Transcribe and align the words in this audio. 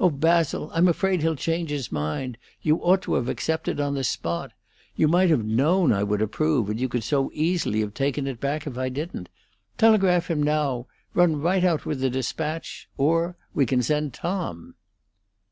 Oh, 0.00 0.10
Basil, 0.10 0.68
I'm 0.74 0.88
afraid 0.88 1.22
he'll 1.22 1.36
change 1.36 1.70
his 1.70 1.92
mind! 1.92 2.38
You 2.60 2.78
ought 2.82 3.02
to 3.02 3.14
have 3.14 3.28
accepted 3.28 3.78
on 3.78 3.94
the 3.94 4.02
spot. 4.02 4.50
You 4.96 5.06
might 5.06 5.30
have 5.30 5.44
known 5.44 5.92
I 5.92 6.02
would 6.02 6.20
approve, 6.20 6.68
and 6.68 6.80
you 6.80 6.88
could 6.88 7.04
so 7.04 7.30
easily 7.32 7.78
have 7.78 7.94
taken 7.94 8.26
it 8.26 8.40
back 8.40 8.66
if 8.66 8.76
I 8.76 8.88
didn't. 8.88 9.28
Telegraph 9.78 10.28
him 10.28 10.42
now! 10.42 10.88
Run 11.14 11.40
right 11.40 11.62
out 11.62 11.86
with 11.86 12.00
the 12.00 12.10
despatch 12.10 12.88
Or 12.98 13.36
we 13.54 13.64
can 13.64 13.80
send 13.80 14.12
Tom!" 14.12 14.74